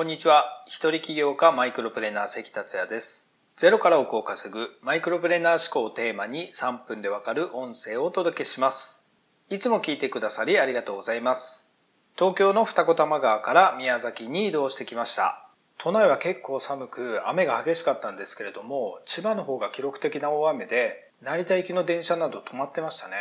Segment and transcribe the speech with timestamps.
[0.00, 0.64] こんにちは。
[0.64, 3.34] 一人起業家マイクロプレーナー関達也です。
[3.54, 9.06] ゼロから億を稼ぐマイクロプレーナー思考をテーマに3分でわかる音声をお届けします。
[9.50, 11.70] いつも聞いてくださりありがとうございます。
[12.18, 15.50] 東京の二子玉川から宮崎に移動してきました。
[15.76, 23.16] 都内は結構寒く雨が激しかったんですけれども、千葉の方が記録的な大雨で、成田行きの電車など止まってましたね。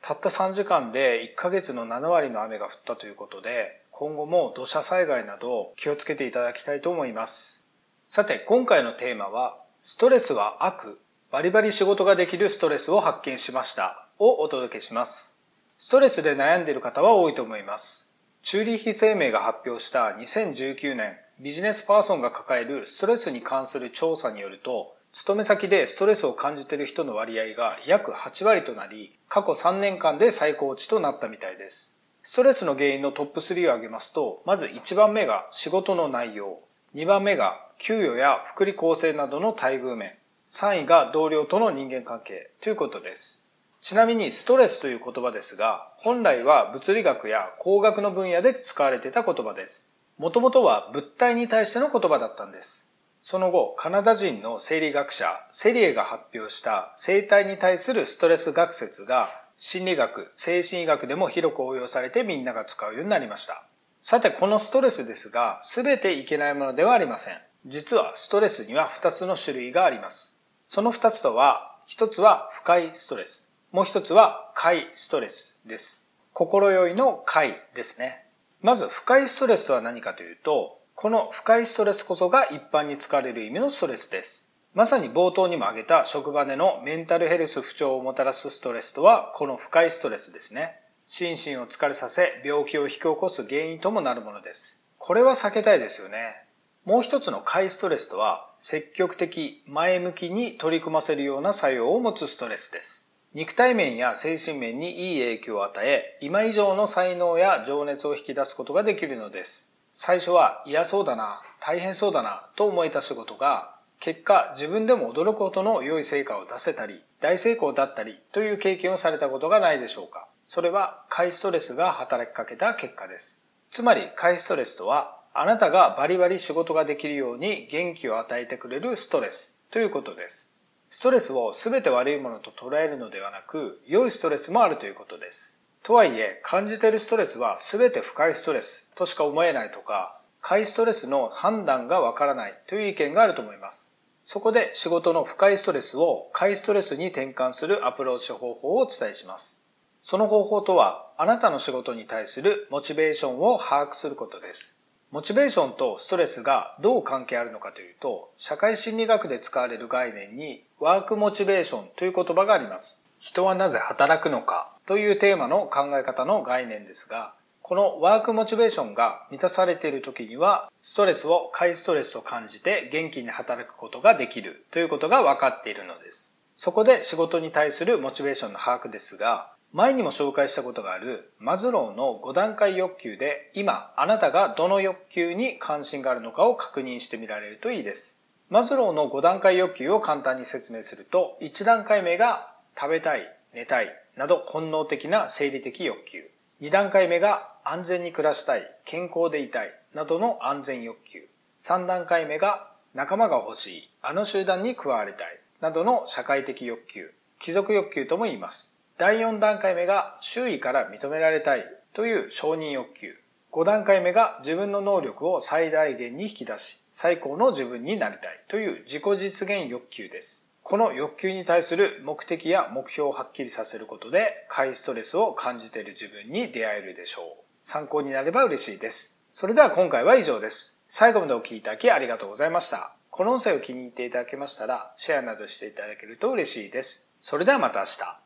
[0.00, 7.68] たった3時間で1ヶ月の7割の雨が降ったということで、今後も土砂災害など気をつけていただきたいと思います。
[8.08, 10.98] さて、今回のテーマは、ストレスは悪、
[11.30, 15.40] バリバリ仕事ができるストレスを発見しましたをお届けします。
[15.78, 18.10] ストレスで悩んでいる方は多いと思います。
[18.42, 32.01] チューリッヒ生命が発表した2019年ビジネスパーソンが抱えるストレスに関する調査によると、勤め先でストレスを感じている人の割合が約8割となり、過去3年間で最高値となったみたいです。
[32.24, 36.60] ストレスの原因のトップ3を挙げますと、まず1番目が仕事の内容、
[36.94, 40.14] 2番目が給与や福利厚生などの待遇面、
[40.48, 43.50] 3位が同僚との人間関係ということです。
[43.80, 49.92] ちなみにストレスという言葉ですが、本来は物理学や工学の分野で使われてた言葉です。
[50.16, 52.88] もともとは物体に対しての言葉だったんです。
[53.20, 63.64] その後、カナダ人の生理学者セリエが発表した生体に対するストレス学説が心理学、精神医学でも広く応用されてみんなが使うようになりました。
[64.02, 67.36] さて、このストレスですが、すべていけないものではありません。
[67.64, 70.42] 実はストレスには2つの種類があります。
[70.66, 73.54] その2つとは、1つは不快ストレス。
[73.70, 76.08] もう1つは快ストレスです。
[76.32, 78.26] 心よいの快ですね。
[78.62, 84.51] まず、不快ストレスとは何かというと、この不快ストレスこそが一般に使われる意味のストレスです。
[84.74, 90.80] まさに冒頭にも挙げた職場でのメンタルヘルス不調をもたらすストレスとはこの不快ストレスですね。
[91.04, 94.82] 心身を疲れさせ病気を引き起こす原因ともなるものです。
[94.96, 96.46] これは避けたいですよね。
[96.86, 103.12] もう一つの快ストレスとは積極的、前向きに取り組ませるような作用を持つストレスです。
[103.34, 109.70] 肉体面や精神面にいい影響を与え、今以上の才能や情熱を引き出すことができるのです。
[109.92, 113.71] 最初は嫌そうだな、大変そうだなと思えた仕事が
[114.02, 123.48] 結果、自分でも驚くほどの良い成果を出せたり、大成功だったりという経験をされたことがないでしょうかそれは、快ストレスが働きかけた結果です。
[123.70, 130.56] つまり、快ストレスとは、あなたがバリバリ仕事ができるように元気を与えてくれるストレスということです。
[130.90, 135.62] ストレスを全て悪いものと捉えるのではなく、良いストレスもあるということです。
[135.84, 143.94] とはいえ、感じているストレスは全て不快ストレスとしか思えないとか、快ストレスの判断がわからないという意見があると思います。
[144.24, 149.64] そこで仕事の不快ストレスを快ストレスに転換するアプローチ方法をお伝えします。
[150.02, 154.82] その方法とは、あなたの仕事に対するモチベーションを把握することです。
[155.12, 163.06] モチベーションとストレスがどう関係あるのかというと、社会心理学で使われる概念にワークモチベーションという言葉があります。
[163.20, 176.42] 人はなぜ働くのかというテーマの考え方の概念ですが、このワークモチベーションが満たされている時には、ストレスを快ストレスを感じて元気に働くことができるということが分かっているのです。
[176.56, 188.24] そこで仕事に対するモチベーションの把握ですが、前にも紹介したことがあるマズローの5段階欲求で今あなたがどの欲求に関心があるのかを確認してみられるといいです。
[188.50, 193.22] マズローの5段階欲求を簡単に説明すると1段階目が食べたい、
[193.54, 196.28] 寝たいなど本能的な生理的欲求。
[196.60, 201.28] 2段階目が安全に暮らしたい、健康でいたいなどの安全欲求。
[201.60, 208.74] 3段階目が仲間が欲しい、あの集団に加わりたいなどの社会的欲求、貴族欲求とも言います。
[208.98, 213.16] 第4段階目が周囲から認められたいという承認欲求。
[213.52, 220.48] 5段階目が自分の能力を最大限に引き出し、最高の自分になりたいという自己実現欲求です。
[220.62, 227.41] この欲求に対する目的や目標をはっきりさせることで、快ストレスを感じている自分に出会えるでしょう。
[227.62, 229.20] 参考になれば嬉しいです。
[229.32, 230.82] それでは今回は以上です。
[230.86, 232.92] 最後までお聴きいただきありがとうございました。
[233.10, 237.14] この音声を気に入っていただけましたら、シェアなどしていただけると嬉しいです。
[237.20, 238.21] それではまた明日。